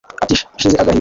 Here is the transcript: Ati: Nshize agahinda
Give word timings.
Ati: 0.23 0.35
Nshize 0.55 0.75
agahinda 0.77 0.89